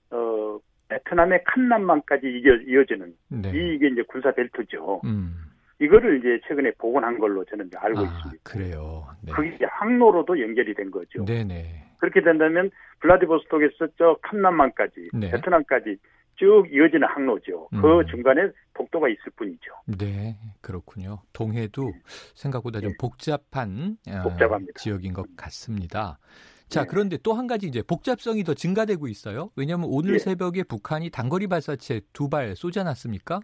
[0.09, 2.27] 어, 베트남의 칸남만까지
[2.67, 3.49] 이어, 지는 네.
[3.49, 5.01] 이게 이제 군사 벨트죠.
[5.05, 5.35] 음.
[5.79, 8.43] 이거를 이제 최근에 복원한 걸로 저는 알고 아, 있습니다.
[8.43, 9.07] 그래요.
[9.21, 9.31] 네.
[9.31, 11.25] 그게 항로로도 연결이 된 거죠.
[11.25, 11.83] 네네.
[11.99, 12.69] 그렇게 된다면
[12.99, 15.31] 블라디보스톡에서 저 칸남만까지 네.
[15.31, 15.97] 베트남까지
[16.43, 17.69] 쭉 이어지는 항로죠.
[17.69, 17.81] 그 음.
[17.81, 18.41] 그 중간에
[18.73, 19.71] 복도가 있을 뿐이죠.
[19.85, 21.21] 네, 그렇군요.
[21.31, 22.01] 동해도 네.
[22.35, 22.95] 생각보다 좀 네.
[22.99, 24.73] 복잡한 어, 복잡합니다.
[24.77, 26.19] 지역인 것 같습니다.
[26.67, 26.87] 자, 네.
[26.89, 29.51] 그런데 또 한 가지 이제 복잡성이 더 증가되고 있어요.
[29.55, 30.19] 왜냐하면 오늘 예.
[30.19, 33.39] 새벽에 북한이 단거리 발사체 두 발 쏘지 않았습니까?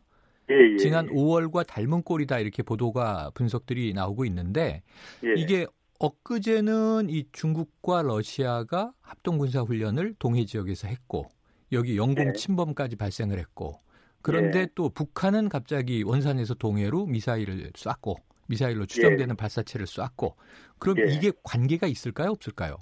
[0.52, 4.82] 예, 예, 지난 5월과 닮은 꼴이다 이렇게 보도가 분석들이 나오고 있는데
[5.24, 5.34] 예.
[5.38, 5.68] 이게
[6.00, 11.28] 엊그제는 이 중국과 러시아가 합동 군사 훈련을 동해 지역에서 했고
[11.72, 12.34] 여기 영공 네.
[12.34, 13.82] 침범까지 발생을 했고
[14.22, 14.72] 그런데 네.
[14.76, 19.38] 또 북한은 갑자기 원산에서 동해로 미사일을 쐈고 미사일로 추정되는 예.
[19.38, 20.36] 발사체를 쐈고
[20.80, 21.14] 그럼 예.
[21.14, 22.78] 이게 관계가 있을까요 없을까요?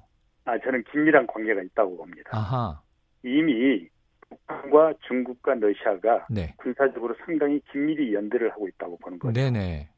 [0.45, 2.29] 아 저는 긴밀한 관계가 있다고 봅니다.
[2.31, 2.81] 아하.
[3.23, 3.87] 이미
[4.29, 6.53] 북한과 중국과 러시아가 네.
[6.57, 9.33] 군사적으로 상당히 긴밀히 연대를 하고 있다고 보는 거죠.
[9.33, 9.89] 네네.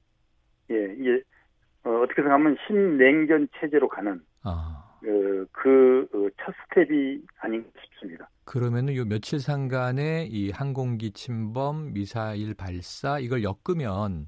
[0.72, 1.22] 예, 이게
[1.84, 4.79] 어, 떻게 생각하면 신냉전 체제로 가는 아.
[5.06, 6.30] 어, 그첫 그
[6.86, 8.30] 스텝이 아닌가 싶습니다.
[8.46, 14.28] 그러면은 요 며칠 상간의 이 항공기 침범, 미사일 발사 이걸 엮으면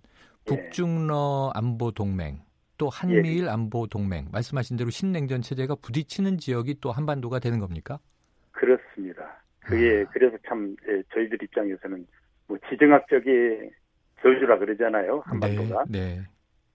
[0.50, 0.56] 예.
[0.56, 2.40] 북중러 안보 동맹
[2.78, 3.50] 또 한미일 예.
[3.50, 8.00] 안보 동맹 말씀하신 대로 신냉전 체제가 부딪히는 지역이 또 한반도가 되는 겁니까?
[8.52, 9.44] 그렇습니다.
[9.60, 10.12] 그게 아.
[10.12, 12.08] 그래서 참 예, 저희들 입장에서는
[12.48, 13.72] 뭐 지정학적인
[14.22, 15.86] 저주라 그러잖아요 한반도가.
[15.90, 16.18] 네.
[16.18, 16.22] 네.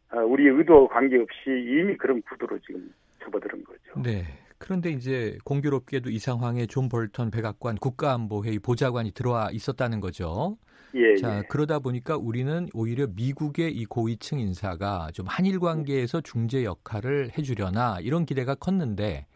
[0.08, 2.92] 아, 우리 의도와 관계없이 이미 그런 구도로 지금
[3.26, 4.02] 접어드는 거죠.
[4.02, 4.26] 네.
[4.58, 10.56] 그런데 이제 공교롭게도 이 상황에 존 볼턴 백악관 국가안보회의 보좌관이 들어와 있었다는 거죠.
[10.94, 11.42] 예, 자, 예.
[11.50, 18.24] 그러다 보니까 우리는 오히려 미국의 이 고위층 인사가 좀 한일 관계에서 중재 역할을 해주려나 이런
[18.24, 19.26] 기대가 컸는데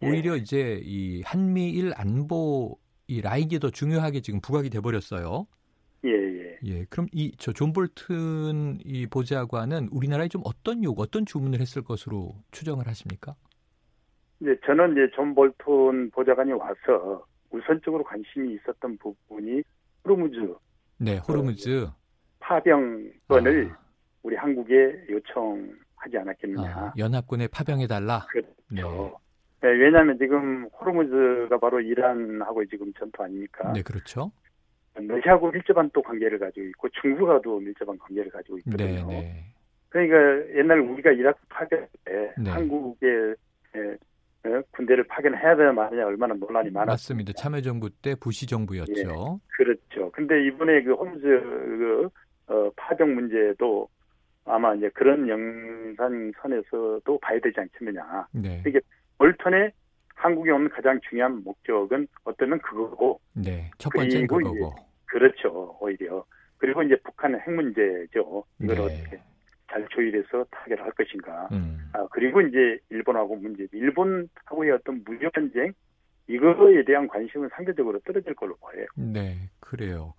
[0.00, 0.38] 오히려 예.
[0.38, 5.46] 이제 이 한미일 안보 이 라인이 더 중요하게 지금 부각이 돼 버렸어요.
[6.04, 6.58] 예, 예.
[6.64, 6.84] 예.
[6.88, 12.34] 그럼 이 저 존 볼튼 이 보좌관은 우리나라에 좀 어떤 요구, 어떤 주문을 했을 것으로
[12.52, 13.34] 추정을 하십니까?
[14.40, 19.62] 이제 저는 이제 존 볼튼 보좌관이 와서 우선적으로 관심이 있었던 부분이
[20.04, 20.54] 호르무즈.
[20.98, 21.86] 네, 호르무즈.
[21.86, 21.90] 그
[22.38, 23.78] 파병 건을 아.
[24.22, 26.70] 우리 한국에 요청하지 않았겠느냐.
[26.70, 28.26] 아, 연합군에 파병해 달라.
[28.30, 28.50] 그렇죠.
[28.70, 28.82] 네.
[29.62, 33.72] 네, 왜냐하면 지금 호르무즈가 바로 이란하고 지금 전투 아닙니까?
[33.72, 34.32] 네, 그렇죠.
[34.94, 39.06] 러시아하고 밀접한 또 관계를 가지고 있고 중국하고도 밀접한 관계를 가지고 있거든요.
[39.06, 39.44] 네, 네.
[39.88, 42.50] 그러니까 옛날 우리가 이라크 파견 때 네.
[42.50, 43.34] 한국에
[43.76, 46.84] 예, 군대를 파견해야 되냐 마냐 얼마나 논란이 많았습니다.
[46.86, 47.32] 맞습니다.
[47.34, 48.92] 참여정부 때 부시 정부였죠.
[48.96, 49.04] 예,
[49.56, 50.10] 그렇죠.
[50.12, 52.08] 근데 이번에 그 홈즈 그,
[52.46, 53.88] 어, 파병 문제도
[54.44, 58.26] 아마 이제 그런 영상선에서도 봐야 되지 않겠느냐.
[58.32, 58.62] 네.
[58.66, 58.80] 이게
[59.18, 59.72] 볼턴의
[60.20, 63.20] 한국에 오는 가장 중요한 목적은 어쩌면 그거고.
[63.32, 63.70] 네.
[63.78, 64.74] 첫 번째는 그거고.
[65.06, 65.76] 그렇죠.
[65.80, 66.24] 오히려.
[66.58, 68.44] 그리고 이제 북한의 핵 문제죠.
[68.60, 68.82] 이걸 네.
[68.82, 69.22] 어떻게
[69.70, 71.48] 잘 조율해서 타결할 을 것인가.
[71.52, 71.90] 음.
[71.94, 75.72] 아, 그리고 이제 일본하고 문제, 일본하고의 어떤 무역 전쟁
[76.28, 78.86] 이거에 대한 관심은 상대적으로 떨어질 걸로 보여요.
[78.94, 80.14] 네, 그래요.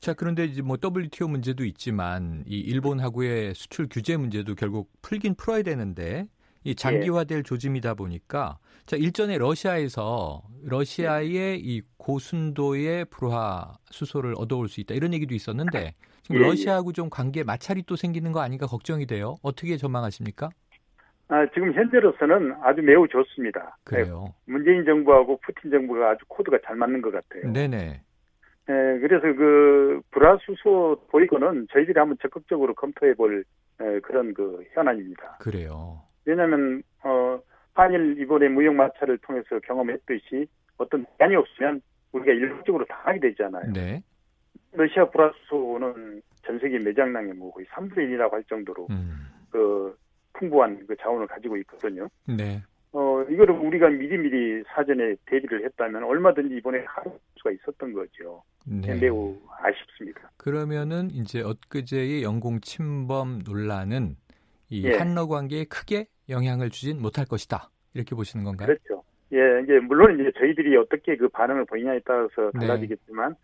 [0.00, 5.62] 자, 그런데 이제 뭐 WTO 문제도 있지만 이 일본하고의 수출 규제 문제도 결국 풀긴 풀어야
[5.62, 6.26] 되는데
[6.64, 7.42] 이 장기화될 예.
[7.42, 11.54] 조짐이다 보니까 자 일전에 러시아에서 러시아의 예.
[11.56, 16.46] 이 고순도의 불화 수소를 얻어올 수 있다 이런 얘기도 있었는데 지금 예.
[16.46, 19.36] 러시아하고 좀 관계 마찰이 또 생기는 거 아닌가 걱정이 돼요.
[19.42, 20.48] 어떻게 전망하십니까?
[21.28, 23.78] 아, 지금 현재로서는 아주 매우 좋습니다.
[23.84, 24.34] 그래요.
[24.46, 27.50] 네, 문재인 정부하고 푸틴 정부가 아주 코드가 잘 맞는 것 같아요.
[27.50, 28.02] 네네.
[28.66, 33.44] 네, 그래서 그 불화수소 보이고는 저희들이 한번 적극적으로 검토해 볼
[34.02, 35.38] 그런 그 현안입니다.
[35.40, 36.02] 그래요.
[36.24, 37.40] 왜냐하면 어,
[37.74, 41.80] 한일 이번에 무역 마찰을 통해서 경험했듯이 어떤 대안이 없으면
[42.12, 43.72] 우리가 일방적으로 당하게 되잖아요.
[43.72, 44.02] 네.
[44.72, 49.26] 러시아 불화수소는 전 세계 매장량의 뭐 거의 3분의 1이라고 할 정도로 음.
[49.50, 49.96] 그
[50.34, 52.08] 풍부한 그 자원을 가지고 있거든요.
[52.26, 52.62] 네.
[52.92, 57.04] 어, 이거를 우리가 미리미리 사전에 대비를 했다면 얼마든지 이번에 할
[57.36, 58.42] 수가 있었던 거죠.
[58.64, 58.94] 네.
[59.00, 60.30] 매우 아쉽습니다.
[60.36, 64.16] 그러면은 이제 엊그제의 영공 침범 논란은
[64.70, 64.96] 이 예.
[64.96, 67.70] 한러 관계에 크게 영향을 주진 못할 것이다.
[67.94, 68.66] 이렇게 보시는 건가요?
[68.66, 69.02] 그렇죠.
[69.32, 72.66] 예, 이제 물론 이제 저희들이 어떻게 그 반응을 보이냐에 따라서 네.
[72.66, 73.34] 달라지겠지만,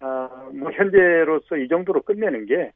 [0.00, 0.06] 네.
[0.06, 2.72] 어, 뭐 현재로서 이 정도로 끝내는 게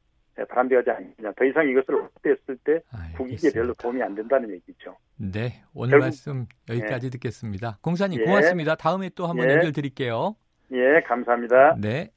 [0.49, 1.33] 바람직하지 않느냐.
[1.37, 2.81] 더 이상 이것을 확대했을 때
[3.17, 4.97] 국익에 별로 도움이 안 된다는 얘기죠.
[5.17, 7.11] 네, 오늘 결국, 말씀 여기까지 예.
[7.11, 7.79] 듣겠습니다.
[7.83, 8.25] 공사님 예.
[8.25, 8.75] 고맙습니다.
[8.75, 9.55] 다음에 또 한번 예.
[9.55, 10.37] 연결 드릴게요.
[10.73, 11.77] 예, 감사합니다.
[11.81, 12.11] 네.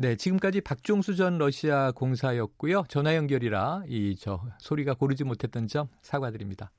[0.00, 2.84] 네, 지금까지 박종수 전 러시아 공사였고요.
[2.88, 6.70] 전화 연결이라 이 저 소리가 고르지 못했던 점 사과드립니다.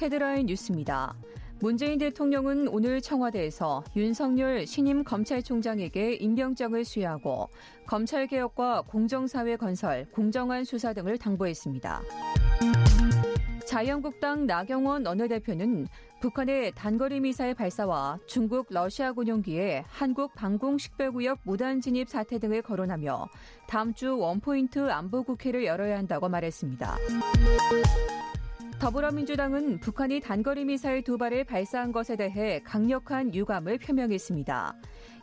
[0.00, 1.14] 헤드라인 뉴스입니다.
[1.60, 7.48] 문재인 대통령은 오늘 청와대에서 윤석열 신임 검찰총장에게 임명장을 수여하고
[7.86, 12.00] 검찰개혁과 공정사회 건설, 공정한 수사 등을 당부했습니다.
[13.68, 15.88] 자유한국당 나경원 원내대표는
[16.22, 23.28] 북한의 단거리 미사일 발사와 중국 러시아 군용기의 한국 방공 식별구역 무단 진입 사태 등을 거론하며
[23.66, 26.96] 다음 주 원포인트 안보 국회를 열어야 한다고 말했습니다.
[28.78, 34.74] 더불어민주당은 북한이 단거리 미사일 두 발을 발사한 것에 대해 강력한 유감을 표명했습니다.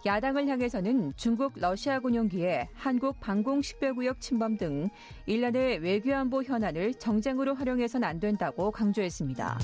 [0.06, 4.90] 야당을 향해서는 중국 러시아 군용기에 한국 방공 식별구역 침범 등
[5.26, 9.58] 일련의 외교안보 현안을 정쟁으로 활용해선 안 된다고 강조했습니다.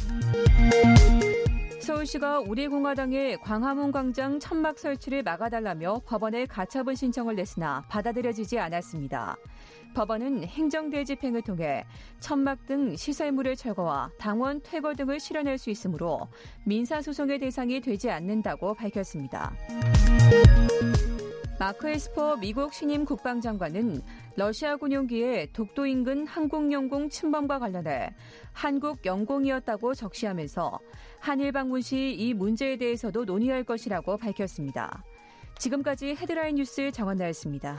[1.82, 9.36] 서울시가 우리공화당의 광화문 광장 천막 설치를 막아달라며 법원에 가처분 신청을 냈으나 받아들여지지 않았습니다.
[9.94, 11.86] 법원은 행정대 집행을 통해
[12.20, 16.28] 천막 등 시설물의 철거와 당원 퇴거 등을 실현할 수 있으므로
[16.66, 19.54] 민사소송의 대상이 되지 않는다고 밝혔습니다.
[21.60, 24.02] 마크 에스퍼 미국 신임 국방장관은
[24.36, 28.10] 러시아 군용기의 독도 인근 항공영공 침범과 관련해
[28.52, 30.80] 한국 영공이었다고 적시하면서
[31.20, 35.04] 한일 방문 시 이 문제에 대해서도 논의할 것이라고 밝혔습니다.
[35.60, 37.78] 지금까지 헤드라인 뉴스 정원나였습니다.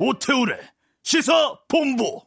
[0.00, 0.56] 오태우래
[1.02, 2.22] 시사 본부.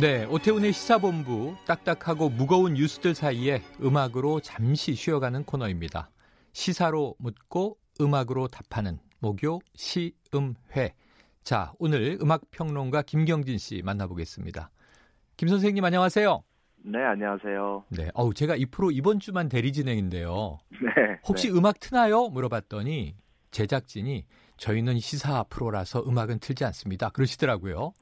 [0.00, 6.10] 네, 오태훈의 시사본부 딱딱하고 무거운 뉴스들 사이에 음악으로 잠시 쉬어가는 코너입니다.
[6.52, 10.94] 시사로 묻고 음악으로 답하는 목요 시음회.
[11.42, 14.70] 자, 오늘 음악평론가 김경진 씨 만나보겠습니다.
[15.36, 16.47] 김 선생님 안녕하세요.
[16.84, 17.84] 네, 안녕하세요.
[17.90, 20.58] 네, 어우 제가 이 프로 이번 주만 대리 진행인데요.
[20.70, 21.18] 네.
[21.28, 21.58] 혹시 네.
[21.58, 22.28] 음악 트나요?
[22.28, 23.16] 물어봤더니
[23.50, 24.24] 제작진이
[24.56, 27.10] 저희는 시사 프로라서 음악은 틀지 않습니다.
[27.10, 27.92] 그러시더라고요.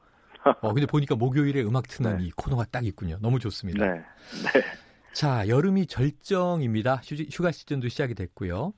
[0.60, 2.24] 어, 근데 보니까 목요일에 음악 트는 네.
[2.24, 3.18] 이 코너가 딱 있군요.
[3.20, 3.84] 너무 좋습니다.
[3.84, 3.92] 네.
[3.94, 4.62] 네.
[5.12, 7.00] 자, 여름이 절정입니다.
[7.32, 8.72] 휴가 시즌도 시작이 됐고요.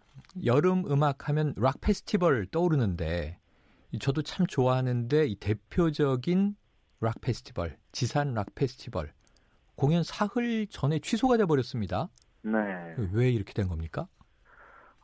[0.44, 3.38] 여름 음악 하면 락 페스티벌 떠오르는데
[4.00, 6.54] 저도 참 좋아하는데 이 대표적인
[7.00, 9.12] 락 페스티벌, 지산 락 페스티벌
[9.78, 12.08] 공연 사흘 전에 취소가 돼 버렸습니다.
[12.42, 12.52] 네.
[13.14, 14.06] 왜 이렇게 된 겁니까?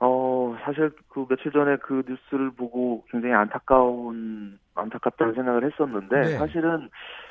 [0.00, 6.38] 어, 사실 그 며칠 전에 그 뉴스를 보고 굉장히 안타까운 안타깝다는 생각을 했었는데 네.
[6.38, 6.90] 사실은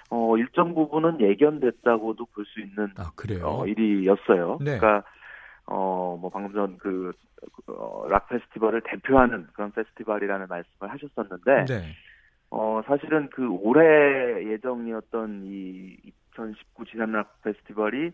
[0.09, 3.11] 어 일정 부분은 예견됐다고도 볼 수 있는 아,
[3.43, 4.59] 어, 일이었어요.
[4.61, 4.77] 네.
[4.77, 5.03] 그러니까
[5.65, 7.11] 어 뭐 방금 전그
[7.67, 11.95] 어, 락 페스티벌을 대표하는 그런 페스티벌이라는 말씀을 하셨었는데 네.
[12.51, 15.97] 어, 사실은 그 올해 예정이었던 이
[16.33, 18.11] 2019 지산락 페스티벌이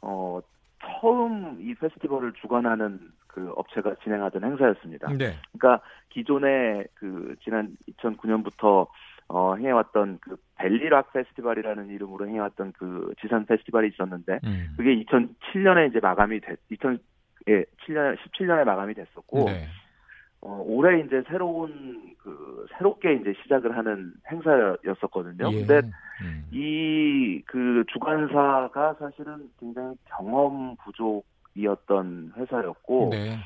[0.00, 0.40] 어,
[0.80, 5.08] 처음 이 페스티벌을 주관하는 그 업체가 진행하던 행사였습니다.
[5.12, 5.34] 네.
[5.52, 8.88] 그러니까 기존에 그 지난 2009년부터
[9.28, 14.74] 어, 행해왔던 그 벨리락 페스티벌이라는 이름으로 행해왔던 그 지산 페스티벌이 있었는데 음.
[14.76, 16.98] 그게 2007년에 이제 마감이 됐, 2000
[17.48, 19.66] 예, 7년 17년에 마감이 됐었고 네.
[20.40, 25.50] 어, 올해 이제 새로운 그 새롭게 이제 시작을 하는 행사였었거든요.
[25.52, 25.66] 예.
[25.66, 25.88] 근데
[26.22, 26.44] 음.
[26.52, 33.36] 이그 주관사가 사실은 굉장히 경험 부족이었던 회사였고 네.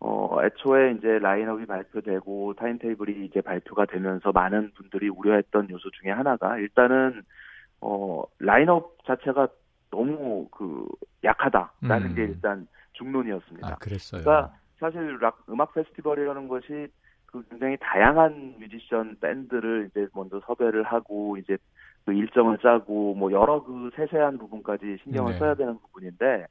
[0.00, 6.58] 어, 애초에 이제 라인업이 발표되고 타임테이블이 이제 발표가 되면서 많은 분들이 우려했던 요소 중에 하나가
[6.58, 7.22] 일단은
[7.80, 9.48] 어, 라인업 자체가
[9.90, 10.86] 너무 그
[11.22, 12.14] 약하다라는 음.
[12.14, 13.66] 게 일단 중론이었습니다.
[13.66, 14.22] 아, 그랬어요.
[14.22, 16.88] 그러니까 사실 락 음악 페스티벌이라는 것이
[17.26, 21.56] 그 굉장히 다양한 뮤지션 밴드를 이제 먼저 섭외를 하고 이제
[22.04, 25.38] 그 일정을 짜고 뭐 여러 그 세세한 부분까지 신경을 네.
[25.38, 26.46] 써야 되는 부분인데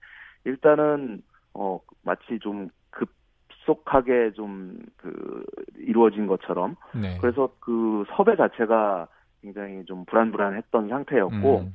[0.45, 1.21] 일단은
[1.53, 5.45] 어 마치 좀 급속하게 좀 그
[5.77, 7.17] 이루어진 것처럼 네.
[7.19, 9.07] 그래서 그 섭외 자체가
[9.41, 11.73] 굉장히 좀 불안불안했던 상태였고 음.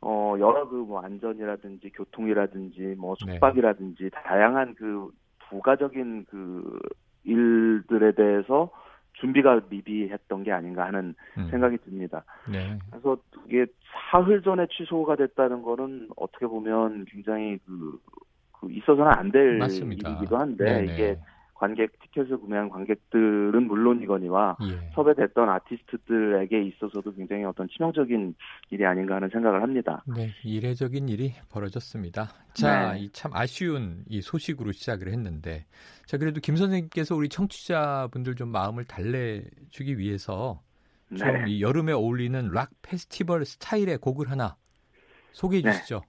[0.00, 3.34] 어 여러 그 뭐 안전이라든지 교통이라든지 뭐 네.
[3.34, 4.10] 숙박이라든지 네.
[4.10, 5.10] 다양한 그
[5.48, 6.78] 부가적인 그
[7.24, 8.70] 일들에 대해서
[9.14, 11.48] 준비가 미비했던 게 아닌가 하는 음.
[11.50, 12.24] 생각이 듭니다.
[12.50, 12.76] 네.
[12.90, 13.66] 그래서 이게
[14.10, 17.98] 사흘 전에 취소가 됐다는 거는 어떻게 보면 굉장히 그,
[18.52, 20.92] 그 있어서는 안 될 일이기도 한데 네네.
[20.92, 21.18] 이게
[21.54, 24.90] 관객 티켓을 구매한 관객들은 물론이거니와 예.
[24.94, 28.34] 섭외됐던 아티스트들에게 있어서도 굉장히 어떤 치명적인
[28.70, 30.02] 일이 아닌가 하는 생각을 합니다.
[30.06, 32.28] 네, 이례적인 일이 벌어졌습니다.
[32.54, 33.08] 자, 네.
[33.12, 35.66] 참 아쉬운 이 소식으로 시작을 했는데,
[36.06, 40.60] 자 그래도 김 선생님께서 우리 청취자분들 좀 마음을 달래주기 위해서
[41.16, 41.60] 좀이 네.
[41.60, 44.56] 여름에 어울리는 락 페스티벌 스타일의 곡을 하나
[45.32, 45.72] 소개해 네.
[45.72, 46.02] 주시죠.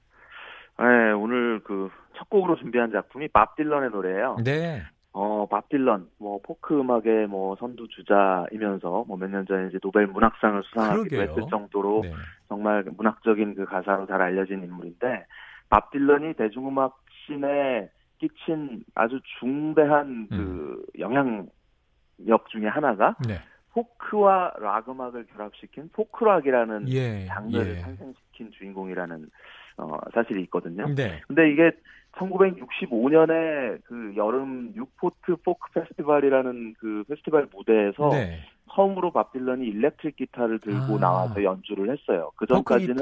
[0.80, 4.38] 네, 오늘 그 첫 곡으로 준비한 작품이 밥 딜런의 노래예요.
[4.44, 4.84] 네.
[5.18, 10.08] 어, 밥 딜런, 뭐, 포크 음악의 뭐, 선두 주자이면서, 뭐, 몇 년 전에 이제 노벨
[10.08, 12.12] 문학상을 수상하기도 했을 정도로, 네.
[12.50, 15.26] 정말 문학적인 그 가사로 잘 알려진 인물인데,
[15.70, 20.84] 밥 딜런이 대중음악 씬에 끼친 아주 중대한 그 음.
[21.00, 23.40] 영향력 중에 하나가, 네.
[23.72, 27.82] 포크와 락 음악을 결합시킨 포크락이라는 예, 장르를 예.
[27.82, 29.30] 탄생시킨 주인공이라는
[29.78, 30.88] 어, 사실이 있거든요.
[30.94, 31.22] 네.
[31.28, 31.72] 근데 이게
[32.18, 38.40] 1965년에 그 여름 뉴포트 포크 페스티벌이라는 그 페스티벌 무대에서 네.
[38.74, 41.00] 처음으로 밥 딜런이 일렉트릭 기타를 들고 아.
[41.00, 42.32] 나와서 연주를 했어요.
[42.36, 42.96] 그 전까지는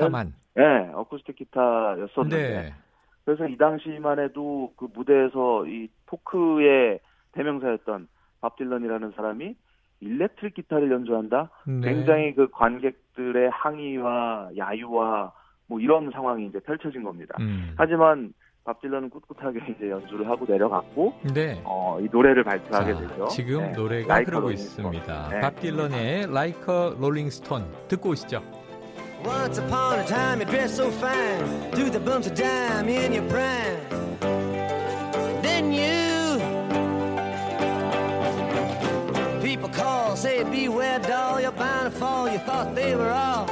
[0.55, 2.73] 네, 어쿠스틱 기타였었는데 네.
[3.25, 6.99] 그래서 이 당시만 해도 그 무대에서 이 포크의
[7.31, 8.07] 대명사였던
[8.41, 9.55] 밥 딜런이라는 사람이
[10.01, 11.49] 일렉트릭 기타를 연주한다.
[11.65, 11.93] 네.
[11.93, 15.31] 굉장히 그 관객들의 항의와 야유와
[15.67, 17.35] 뭐 이런 상황이 이제 펼쳐진 겁니다.
[17.39, 17.73] 음.
[17.77, 18.33] 하지만
[18.65, 21.61] 밥 딜런은 꿋꿋하게 이제 연주를 하고 내려갔고 네.
[21.65, 23.27] 어, 이 노래를 발표하게 자, 되죠.
[23.27, 23.71] 지금 네.
[23.73, 25.29] 노래가 흐르고 있습니다.
[25.29, 25.39] 네.
[25.41, 28.41] 밥 딜런의 Like a Rolling Stone 듣고 오시죠.
[29.25, 33.25] Once upon a time you dressed so fine Do the bumps of dime in your
[33.29, 33.79] prime
[35.41, 36.39] Then you
[39.41, 43.47] People call, say beware doll You're bound to fall, you thought they were all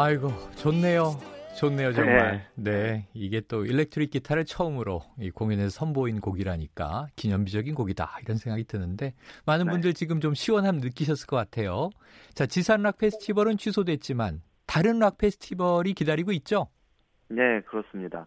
[0.00, 1.10] 아이고 좋네요.
[1.58, 2.46] 좋네요 정말.
[2.54, 2.70] 네.
[2.70, 3.08] 네.
[3.14, 9.66] 이게 또 일렉트릭 기타를 처음으로 이 공연에서 선보인 곡이라니까 기념비적인 곡이다 이런 생각이 드는데 많은
[9.66, 9.72] 네.
[9.72, 11.90] 분들 지금 좀 시원함 느끼셨을 것 같아요.
[12.32, 16.68] 자 지산 락 페스티벌은 취소됐지만 다른 락 페스티벌이 기다리고 있죠?
[17.28, 18.24] 네 그렇습니다.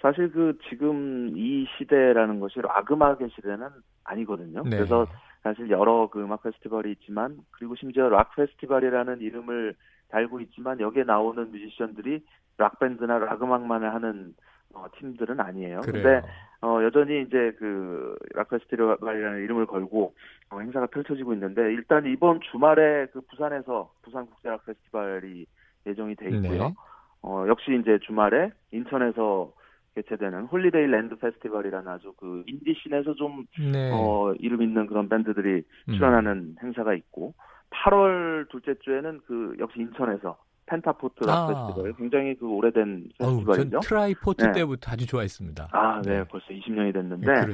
[0.00, 3.68] 사실 그 지금 이 시대라는 것이 락 음악의 시대는
[4.02, 4.64] 아니거든요.
[4.64, 4.70] 네.
[4.70, 5.06] 그래서
[5.44, 9.76] 사실 여러 그 음악 페스티벌이 있지만 그리고 심지어 락 페스티벌이라는 이름을
[10.12, 12.22] 달고 있지만 여기에 나오는 뮤지션들이
[12.58, 14.34] 락 밴드나 락 음악만을 하는
[14.74, 15.80] 어, 팀들은 아니에요.
[15.80, 16.02] 그래요.
[16.02, 16.28] 근데
[16.62, 20.14] 어, 여전히 이제 그 락 페스티벌이라는 이름을 걸고
[20.50, 25.46] 어, 행사가 펼쳐지고 있는데 일단 이번 주말에 그 부산에서 부산 국제 락 페스티벌이
[25.86, 26.68] 예정이 돼 있고요.
[26.68, 26.74] 네.
[27.22, 29.52] 어, 역시 이제 주말에 인천에서
[29.94, 33.90] 개최되는 홀리데이 랜드 페스티벌이라는 아주 그 인디 씬에서 좀 네.
[33.92, 35.92] 어, 이름 있는 그런 밴드들이 음.
[35.94, 36.56] 출연하는 음.
[36.62, 37.34] 행사가 있고
[37.72, 41.46] 8월 둘째 주에는 그 역시 인천에서 펜타포트 락 아.
[41.66, 43.80] 페스티벌 굉장히 그 오래된 페스티벌이죠.
[43.80, 44.52] 트라이포트 네.
[44.52, 45.68] 때부터 아주 좋아했습니다.
[45.72, 46.24] 아, 네, 네.
[46.24, 47.26] 벌써 20년이 됐는데.
[47.26, 47.46] 네,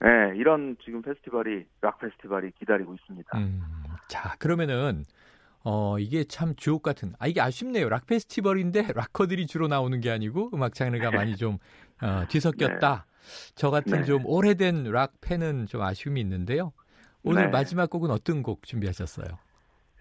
[0.00, 3.38] 네, 이런 지금 페스티벌이 락 페스티벌이 기다리고 있습니다.
[3.38, 3.62] 음,
[4.08, 5.04] 자, 그러면은
[5.64, 7.88] 어, 이게 참 주옥 같은, 아, 이게 아쉽네요.
[7.88, 11.16] 락 페스티벌인데 락커들이 주로 나오는 게 아니고 음악 장르가 네.
[11.16, 11.58] 많이 좀
[12.02, 13.06] 어, 뒤섞였다.
[13.06, 13.12] 네.
[13.54, 14.04] 저 같은 네.
[14.04, 16.72] 좀 오래된 락 팬은 좀 아쉬움이 있는데요.
[17.22, 17.48] 오늘 네.
[17.50, 19.38] 마지막 곡은 어떤 곡 준비하셨어요?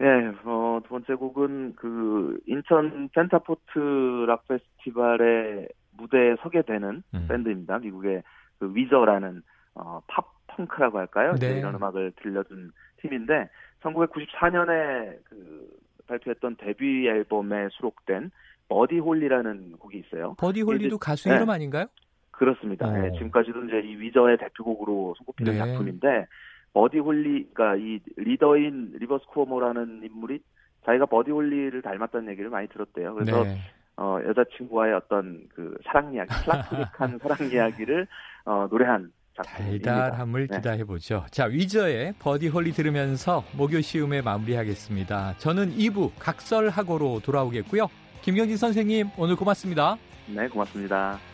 [0.01, 0.07] 네,
[0.45, 7.27] 어, 두 번째 곡은 그 인천 펜타포트 락 페스티벌의 무대에 서게 되는 음.
[7.29, 7.77] 밴드입니다.
[7.77, 8.23] 미국의
[8.57, 9.43] 그 위저라는
[9.75, 11.35] 어, 팝 펑크라고 할까요?
[11.39, 11.59] 네.
[11.59, 13.47] 이런 음악을 들려준 팀인데
[13.83, 15.69] 1994년에 그
[16.07, 18.31] 발표했던 데뷔 앨범에 수록된
[18.69, 20.33] 버디 홀리라는 곡이 있어요.
[20.39, 21.53] 버디 홀리도 가수 이름 네.
[21.53, 21.85] 아닌가요?
[22.31, 22.91] 그렇습니다.
[22.91, 23.11] 네, 어.
[23.13, 25.57] 지금까지도 이제 이 위저의 대표곡으로 손꼽히는 네.
[25.59, 26.25] 작품인데
[26.73, 30.39] 버디 홀리, 그러니까 이 리더인 리버스 쿼모라는 인물이
[30.85, 33.13] 자기가 버디 홀리를 닮았다는 얘기를 많이 들었대요.
[33.13, 33.57] 그래서 네.
[33.97, 38.07] 어, 여자친구와의 어떤 그 사랑 이야기, 플라토닉한 사랑 이야기를
[38.45, 39.93] 어, 노래한 작품입니다.
[39.93, 40.57] 달달함을 네.
[40.57, 41.25] 기대해 보죠.
[41.31, 45.35] 자 위저의 버디 홀리 들으면서 목요 시음에 마무리하겠습니다.
[45.37, 47.87] 저는 2부 각설하고로 돌아오겠고요.
[48.21, 49.97] 김경진 선생님 오늘 고맙습니다.
[50.27, 51.30] 네 고맙습니다.